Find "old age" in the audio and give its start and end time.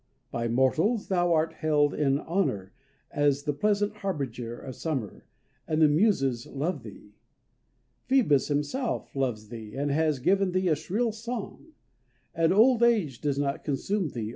12.51-13.21